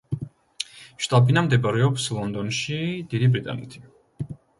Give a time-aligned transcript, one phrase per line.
[1.05, 2.79] შტაბ-ბინა მდებარეობს ლონდონში,
[3.13, 3.83] დიდი ბრიტანეთი.